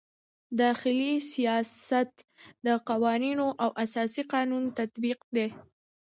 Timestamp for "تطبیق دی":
4.79-5.47